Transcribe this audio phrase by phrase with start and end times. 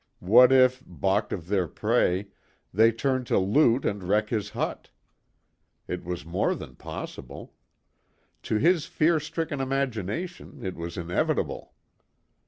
[0.17, 2.29] What if, baulked of their prey,
[2.73, 4.89] they turned to loot and wreck his hut?
[5.87, 7.53] It was more than possible.
[8.41, 11.75] To his fear stricken imagination it was inevitable.